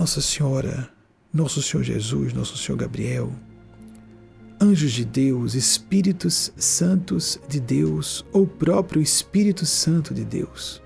Nossa 0.00 0.22
Senhora, 0.22 0.88
Nosso 1.30 1.60
Senhor 1.60 1.82
Jesus, 1.82 2.32
Nosso 2.32 2.56
Senhor 2.56 2.78
Gabriel, 2.78 3.30
anjos 4.58 4.92
de 4.92 5.04
Deus, 5.04 5.54
Espíritos 5.54 6.50
Santos 6.56 7.38
de 7.46 7.60
Deus 7.60 8.24
ou 8.32 8.46
próprio 8.46 9.02
Espírito 9.02 9.66
Santo 9.66 10.14
de 10.14 10.24
Deus, 10.24 10.80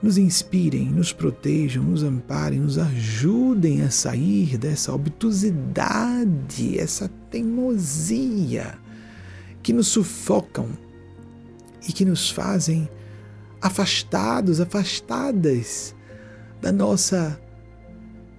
nos 0.00 0.16
inspirem, 0.16 0.88
nos 0.88 1.12
protejam, 1.12 1.82
nos 1.82 2.04
amparem, 2.04 2.60
nos 2.60 2.78
ajudem 2.78 3.82
a 3.82 3.90
sair 3.90 4.56
dessa 4.56 4.94
obtusidade, 4.94 6.78
essa 6.78 7.10
teimosia 7.32 8.78
que 9.60 9.72
nos 9.72 9.88
sufocam 9.88 10.68
e 11.88 11.92
que 11.92 12.04
nos 12.04 12.30
fazem 12.30 12.88
afastados, 13.60 14.60
afastadas 14.60 15.96
da 16.60 16.70
nossa 16.70 17.41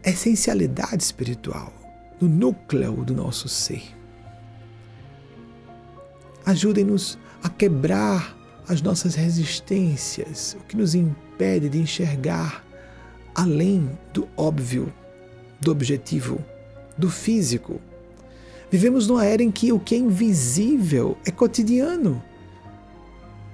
essencialidade 0.09 1.03
espiritual, 1.03 1.71
do 2.19 2.27
núcleo 2.27 3.03
do 3.03 3.13
nosso 3.13 3.47
ser. 3.47 3.83
Ajudem-nos 6.45 7.17
a 7.41 7.49
quebrar 7.49 8.37
as 8.67 8.81
nossas 8.81 9.15
resistências, 9.15 10.57
o 10.59 10.63
que 10.65 10.77
nos 10.77 10.95
impede 10.95 11.69
de 11.69 11.79
enxergar 11.79 12.63
além 13.35 13.89
do 14.13 14.27
óbvio, 14.37 14.93
do 15.59 15.71
objetivo, 15.71 16.43
do 16.97 17.09
físico. 17.09 17.79
Vivemos 18.69 19.07
numa 19.07 19.25
era 19.25 19.43
em 19.43 19.51
que 19.51 19.71
o 19.71 19.79
que 19.79 19.95
é 19.95 19.97
invisível 19.97 21.17
é 21.25 21.31
cotidiano. 21.31 22.21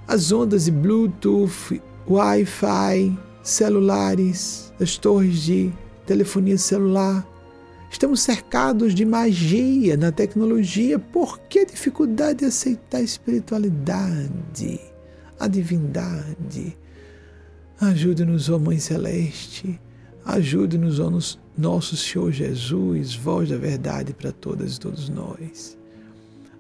As 0.08 0.32
ondas 0.32 0.66
de 0.66 0.72
Bluetooth, 0.72 1.82
Wi-Fi, 2.08 3.18
celulares, 3.44 4.74
as 4.80 4.98
torres 4.98 5.44
de 5.44 5.72
telefonia 6.10 6.58
celular. 6.58 7.24
Estamos 7.92 8.22
cercados 8.22 8.96
de 8.96 9.06
magia 9.06 9.96
na 9.96 10.12
tecnologia. 10.12 10.98
Por 10.98 11.40
que 11.42 11.64
dificuldade 11.64 12.40
de 12.40 12.46
aceitar 12.46 12.98
a 12.98 13.04
espiritualidade, 13.04 14.80
a 15.40 15.48
divindade? 15.48 16.76
Ajude-nos, 17.80 18.50
ó 18.50 18.58
Mãe 18.58 18.80
Celeste. 18.80 19.80
Ajude-nos, 20.26 21.00
ó 21.00 21.12
nosso 21.56 21.96
Senhor 21.96 22.32
Jesus, 22.32 23.14
voz 23.14 23.50
da 23.50 23.58
verdade 23.58 24.12
para 24.12 24.32
todas 24.32 24.78
e 24.78 24.80
todos 24.80 25.10
nós. 25.10 25.78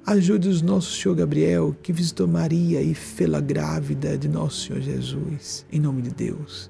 Ajude-nos, 0.06 0.62
nosso 0.62 0.96
Senhor 0.96 1.16
Gabriel, 1.16 1.76
que 1.82 1.92
visitou 1.92 2.28
Maria 2.28 2.84
e 2.84 2.94
fê-la 2.94 3.42
grávida 3.42 4.16
de 4.16 4.28
nosso 4.28 4.68
Senhor 4.68 4.82
Jesus, 4.82 5.66
em 5.72 5.80
nome 5.80 6.04
de 6.04 6.12
Deus. 6.12 6.70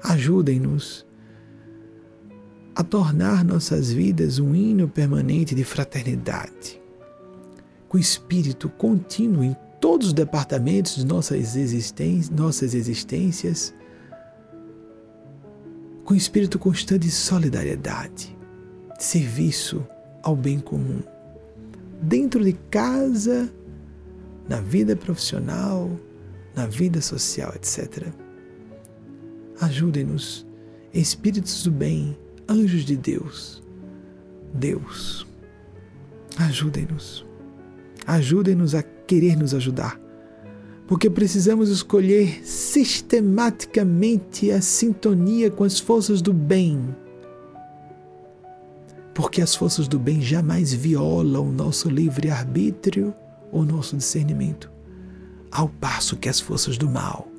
Ajudem-nos 0.00 1.04
a 2.74 2.82
tornar 2.82 3.44
nossas 3.44 3.92
vidas 3.92 4.38
um 4.38 4.54
hino 4.54 4.88
permanente 4.88 5.54
de 5.54 5.64
fraternidade, 5.64 6.80
com 7.88 7.98
espírito 7.98 8.68
contínuo 8.68 9.44
em 9.44 9.56
todos 9.80 10.08
os 10.08 10.12
departamentos 10.12 10.96
de 10.96 11.04
nossas, 11.04 11.56
existências, 11.56 12.30
nossas 12.30 12.74
existências, 12.74 13.74
com 16.04 16.14
espírito 16.14 16.58
constante 16.58 17.02
de 17.02 17.10
solidariedade, 17.10 18.36
de 18.96 19.04
serviço 19.04 19.86
ao 20.22 20.34
bem 20.34 20.58
comum, 20.58 21.00
dentro 22.00 22.42
de 22.42 22.54
casa, 22.70 23.52
na 24.48 24.60
vida 24.60 24.96
profissional, 24.96 25.90
na 26.54 26.66
vida 26.66 27.00
social, 27.00 27.52
etc. 27.54 28.08
Ajudem-nos, 29.60 30.46
espíritos 30.92 31.62
do 31.62 31.70
bem, 31.70 32.16
anjos 32.48 32.84
de 32.84 32.96
Deus. 32.96 33.62
Deus, 34.52 35.26
ajudem-nos. 36.38 37.24
Ajudem-nos 38.06 38.74
a 38.74 38.82
querer 38.82 39.36
nos 39.36 39.54
ajudar. 39.54 39.98
Porque 40.86 41.08
precisamos 41.08 41.70
escolher 41.70 42.46
sistematicamente 42.46 44.50
a 44.50 44.60
sintonia 44.60 45.50
com 45.50 45.64
as 45.64 45.78
forças 45.78 46.20
do 46.20 46.32
bem. 46.32 46.94
Porque 49.14 49.40
as 49.40 49.54
forças 49.54 49.88
do 49.88 49.98
bem 49.98 50.20
jamais 50.20 50.72
violam 50.72 51.48
o 51.48 51.52
nosso 51.52 51.88
livre-arbítrio 51.88 53.14
ou 53.50 53.64
nosso 53.64 53.96
discernimento, 53.96 54.70
ao 55.50 55.68
passo 55.68 56.16
que 56.16 56.28
as 56.28 56.40
forças 56.40 56.78
do 56.78 56.88
mal 56.88 57.31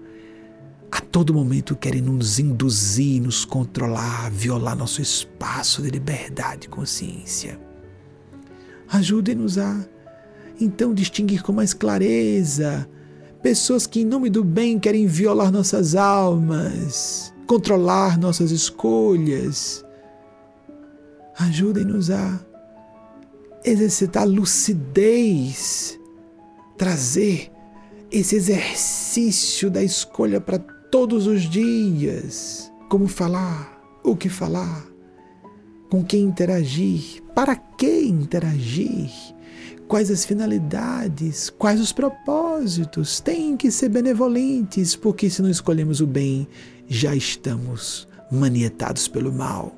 a 0.94 1.02
todo 1.02 1.34
momento 1.34 1.76
querem 1.76 2.04
nos 2.04 2.38
induzir, 2.38 3.20
nos 3.20 3.44
controlar, 3.44 4.30
violar 4.30 4.78
nosso 4.78 5.02
espaço 5.02 5.82
de 5.82 5.90
liberdade 5.90 6.68
e 6.68 6.70
consciência. 6.70 7.60
Ajude-nos 8.88 9.58
a, 9.58 9.84
então, 10.62 10.94
distinguir 10.94 11.42
com 11.42 11.52
mais 11.52 11.74
clareza 11.74 12.88
pessoas 13.42 13.88
que, 13.88 14.02
em 14.02 14.06
nome 14.06 14.30
do 14.30 14.44
bem, 14.44 14.78
querem 14.78 15.08
violar 15.08 15.52
nossas 15.52 15.96
almas, 15.96 17.34
controlar 17.48 18.20
nossas 18.20 18.52
escolhas. 18.52 19.84
Ajudem-nos 21.40 22.12
a 22.12 22.40
exercitar 23.66 24.28
lucidez, 24.28 26.00
trazer 26.78 27.52
esse 28.12 28.36
exercício 28.36 29.72
da 29.72 29.82
escolha 29.82 30.40
para 30.40 30.73
todos 30.94 31.26
os 31.26 31.50
dias. 31.50 32.72
Como 32.88 33.08
falar, 33.08 34.00
o 34.04 34.16
que 34.16 34.30
falar, 34.30 34.86
com 35.90 36.04
quem 36.04 36.22
interagir, 36.22 37.24
para 37.34 37.56
que 37.56 38.04
interagir, 38.04 39.10
quais 39.88 40.12
as 40.12 40.24
finalidades, 40.24 41.50
quais 41.50 41.82
os 41.82 41.92
propósitos. 41.92 43.20
Tem 43.20 43.58
que 43.58 43.72
ser 43.72 43.90
benevolentes, 43.90 44.96
porque 44.96 45.32
se 45.32 45.42
não 45.42 45.50
escolhemos 45.50 46.00
o 46.00 46.06
bem, 46.06 46.48
já 46.88 47.16
estamos 47.16 48.08
manietados 48.32 49.08
pelo 49.08 49.34
mal. 49.34 49.76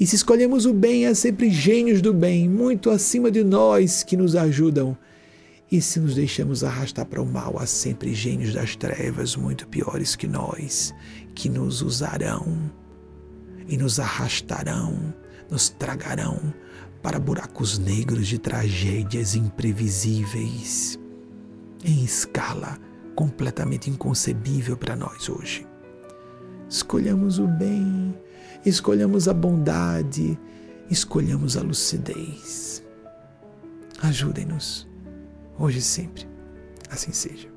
E 0.00 0.04
se 0.04 0.16
escolhemos 0.16 0.66
o 0.66 0.74
bem, 0.74 1.06
há 1.06 1.14
sempre 1.14 1.48
gênios 1.48 2.02
do 2.02 2.12
bem, 2.12 2.48
muito 2.48 2.90
acima 2.90 3.30
de 3.30 3.44
nós, 3.44 4.02
que 4.02 4.16
nos 4.16 4.34
ajudam 4.34 4.98
e 5.74 5.82
se 5.82 5.98
nos 5.98 6.14
deixamos 6.14 6.62
arrastar 6.62 7.04
para 7.04 7.20
o 7.20 7.26
mal, 7.26 7.58
há 7.58 7.66
sempre 7.66 8.14
gênios 8.14 8.54
das 8.54 8.76
trevas 8.76 9.34
muito 9.34 9.66
piores 9.66 10.14
que 10.14 10.28
nós, 10.28 10.94
que 11.34 11.48
nos 11.48 11.82
usarão 11.82 12.70
e 13.66 13.76
nos 13.76 13.98
arrastarão, 13.98 15.12
nos 15.50 15.68
tragarão 15.70 16.54
para 17.02 17.18
buracos 17.18 17.76
negros 17.76 18.28
de 18.28 18.38
tragédias 18.38 19.34
imprevisíveis, 19.34 20.96
em 21.84 22.04
escala 22.04 22.78
completamente 23.16 23.90
inconcebível 23.90 24.76
para 24.76 24.94
nós 24.94 25.28
hoje. 25.28 25.66
Escolhamos 26.68 27.40
o 27.40 27.48
bem, 27.48 28.14
escolhamos 28.64 29.26
a 29.26 29.34
bondade, 29.34 30.38
escolhamos 30.88 31.56
a 31.56 31.62
lucidez. 31.62 32.80
Ajudem-nos 34.00 34.93
hoje 35.58 35.78
e 35.78 35.82
sempre. 35.82 36.26
Assim 36.90 37.12
seja. 37.12 37.53